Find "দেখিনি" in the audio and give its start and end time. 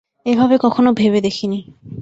1.21-1.59